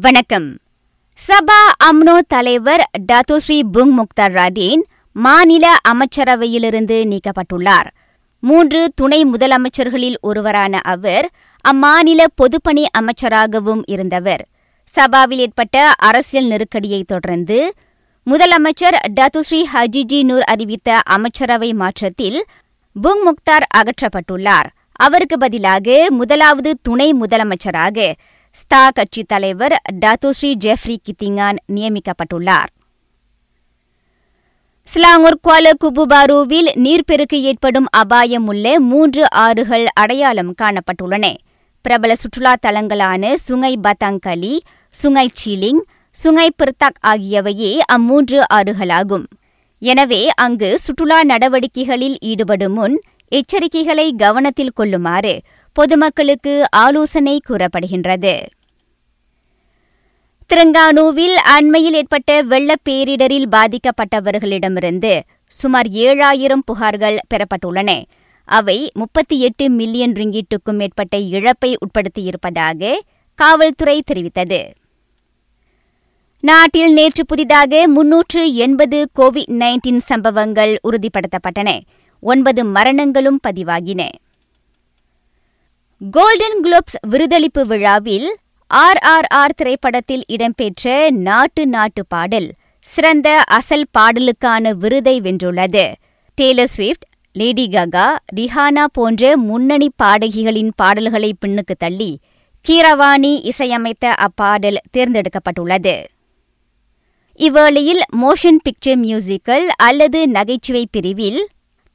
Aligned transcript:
வணக்கம். 0.00 0.58
சபா 1.26 1.72
அம்னோ 1.84 2.18
தலைவர் 2.28 2.90
டாத்துஸ்ரீ 3.12 3.62
புங் 3.72 3.90
முக்தார் 3.90 4.32
ராடீன் 4.32 4.82
மாநில 5.12 5.76
அமைச்சரவையிலிருந்து 5.88 6.96
நீக்கப்பட்டுள்ளார். 7.12 7.86
மூன்று 8.38 8.92
துணை 8.94 9.24
முதலமைச்சர்களில் 9.24 10.14
ஒருவரான 10.20 10.78
அவர் 10.78 11.30
அம்மாநில 11.68 12.24
பொதுப்பணி 12.34 12.84
அமைச்சராகவும் 12.98 13.82
இருந்தவர். 13.86 14.46
சபாவில் 14.94 15.38
ஏற்பட்ட 15.38 15.92
அரசியல் 15.96 16.46
நெருக்கடியை 16.46 17.04
தொடர்ந்து 17.06 17.74
முதலமைச்சர் 18.26 18.96
டத்துஸ்ரீ 19.20 19.64
ஹஜிஜி 19.74 20.22
நூர் 20.22 20.42
அறிவித்த 20.42 21.00
அமைச்சரவை 21.04 21.72
மாற்றத்தில் 21.72 22.44
புங் 23.02 23.22
முக்தார் 23.24 23.66
அகற்றப்பட்டுள்ளார். 23.76 24.66
அவருக்கு 24.92 25.38
பதிலாக 25.38 26.06
முதலாவது 26.08 26.78
துணை 26.82 27.14
முதலமைச்சராக 27.14 28.12
ஸ்தா 28.60 28.88
கட்சி 28.88 29.22
தலைவர் 29.22 29.74
டாத்துஸ்ரீ 30.02 30.50
ஜெஃப்ரி 30.64 30.96
கித்திங்கான் 31.06 31.58
நியமிக்கப்பட்டுள்ளார். 31.74 32.70
ஸ்லாங்கூர் 34.88 35.38
குவால 35.46 35.72
குபுபாருவில் 35.84 36.70
நீர்ப்பெருக்கு 36.84 37.38
ஏற்படும் 37.50 37.88
அபாயம் 37.90 38.46
உள்ள 38.46 38.80
மூன்று 38.80 39.24
ஆறுகள் 39.30 39.86
அடையாளம் 40.02 40.54
காணப்பட்டுள்ளன. 40.62 41.34
பிரபல 41.82 42.14
சுற்றுலா 42.14 42.54
தலங்களான 42.66 43.34
Sungai 43.46 43.74
Batang Kali 43.86 44.54
Sungai 44.94 45.26
Chiling 45.40 45.82
Sungai 46.16 46.48
Pertak 46.60 47.02
ஆகியவையே 47.06 47.72
அம்மூன்று 47.92 48.40
ஆறுகளாகும். 48.54 49.26
எனவே 49.78 50.22
அங்கு 50.46 50.78
சுற்றுலா 50.78 51.20
நடவடிக்கைகளில் 51.24 52.16
ஈடுபடும் 52.20 52.72
முன் 52.72 52.96
எச்சரிக்கைகளை 53.32 54.08
கவனத்தில் 54.16 54.74
கொள்ளுமாறு 54.74 55.40
பொதுமக்களுக்கு 55.76 56.64
ஆலோசனை 56.70 57.40
கூறப்படுகின்றது. 57.48 58.46
திரங்கானுவில் 60.54 61.34
அண்மையில் 61.34 61.94
ஏற்பட்ட 61.94 62.42
வெள்ளப் 62.42 62.80
பேரிடரில் 62.88 63.44
பாதிக்கப்பட்டவர்களிடமிருந்து 63.50 65.20
சுமார் 65.46 65.86
ஏழாயிரம் 65.86 66.62
புகார்கள் 66.72 67.18
பெறப்பட்டுள்ளன. 67.28 68.04
அவை 68.44 68.90
முப்பத்தி 68.94 69.40
எட்டு 69.40 69.70
மில்லியன் 69.70 70.12
ரிங்கிட்டுக்கும் 70.12 70.76
மேற்பட்ட 70.76 71.16
இழப்பை 71.16 71.76
உட்படுத்தியிருப்பதாக 71.76 72.98
காவல்துறை 73.34 74.02
தெரிவித்தது. 74.12 74.70
நாட்டில் 76.40 76.92
நேற்று 76.92 77.26
புதிதாக 77.26 77.88
முன்னூற்று 77.88 78.54
எண்பது 78.54 79.08
கோவிட் 79.18 79.50
நைன்டீன் 79.50 79.96
சம்பவங்கள் 79.96 80.80
உறுதிப்படுத்தப்பட்டன. 80.84 81.80
ஒன்பது 82.20 82.64
மரணங்களும் 82.64 83.40
பதிவாகின. 83.48 84.08
கோல்டன் 86.00 86.58
குளோப்ஸ் 86.64 86.96
விருதளிப்பு 87.12 87.62
விழாவில் 87.66 88.26
ஆர் 88.70 88.98
ஆர் 89.12 89.26
ஆர் 89.38 89.54
திரைப்படத்தில் 89.54 90.24
இடம்பெற்ற 90.26 91.10
நாட்டு 91.10 91.62
நாட்டு 91.66 92.02
பாடல் 92.06 92.48
சிறந்த 92.86 93.28
அசல் 93.58 93.86
பாடலுக்கான 93.98 94.72
விருதை 94.82 95.14
வென்றுள்ளது. 95.20 95.84
Taylor 96.38 96.70
Swift 96.74 97.06
Lady 97.32 97.66
Gaga 97.68 98.08
Rihanna 98.38 98.84
போன்ற 98.92 99.32
முன்னணி 99.36 99.88
பாடகிகளின் 100.02 100.70
பாடல்களை 100.76 101.30
பின்னுக்கு 101.44 101.76
தள்ளி 101.78 102.10
கீரவாணி 102.66 103.32
இசையமைத்த 103.52 104.12
அப்பாடல் 104.26 104.78
தேர்ந்தெடுக்கப்பட்டுள்ளது. 104.98 105.96
இவ்வேளையில் 107.40 108.04
மோஷன் 108.24 108.62
பிக்சர் 108.68 109.00
மியூசிக்கல் 109.06 109.66
அல்லது 109.88 110.22
நகைச்சுவை 110.28 110.84
பிரிவில் 110.90 111.42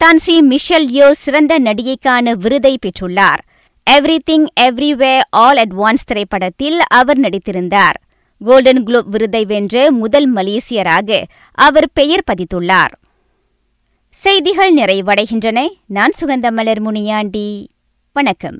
தான் 0.00 0.16
ஸ்ரீ 0.16 0.38
மிஷல் 0.52 0.90
யோ 0.98 1.10
சிறந்த 1.24 1.54
நடிகைக்கான 1.68 2.32
விருதை 2.44 2.74
பெற்றுள்ளார். 2.86 3.42
Everything 4.30 4.46
Everywhere 4.60 5.20
All 5.30 5.56
at 5.56 5.72
Once 5.72 6.06
திரைப்படத்தில் 6.06 6.80
அவர் 6.88 7.20
நடித்திருந்தார். 7.20 7.98
கோல்டன் 8.44 8.82
குளோப் 8.82 9.08
விருதை 9.10 9.44
வென்ற 9.44 9.90
முதல் 9.90 10.34
மலேசியராக 10.34 11.22
அவர் 11.52 11.88
பெயர் 11.92 12.22
பதித்துள்ளார். 12.30 12.92
செய்திகள் 14.10 14.74
நிறைவடைகின்றன. 14.74 15.68
நான் 15.86 16.12
சுகந்தமலர் 16.20 16.80
முனியாண்டி. 16.80 17.66
வணக்கம். 18.12 18.58